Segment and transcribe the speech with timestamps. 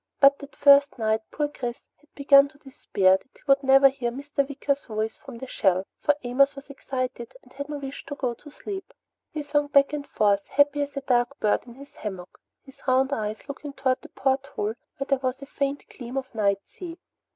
[0.19, 4.09] But that first night poor Chris had begun to despair that he would ever hear
[4.09, 4.37] Mr.
[4.49, 8.33] Wicker's voice from the shell, for Amos was excited and had no wish to go
[8.33, 8.95] to sleep.
[9.31, 13.13] He swung back and forth, happy as a dark bird in his hammock, his round
[13.13, 16.97] eyes looking toward the porthole where there was a faint gleam of night sea.